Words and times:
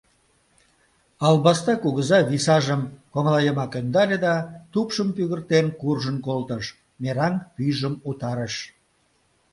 Албаста 1.27 1.73
кугыза 1.83 2.19
висажым 2.29 2.81
коҥлайымак 3.13 3.73
ӧндале 3.79 4.17
да, 4.25 4.35
тупшым 4.71 5.09
пӱгыртен, 5.15 5.65
куржын 5.79 6.17
колтыш, 6.27 6.65
мераҥ 7.01 7.33
пӱйжым 7.55 7.93
утарыш. 8.09 8.55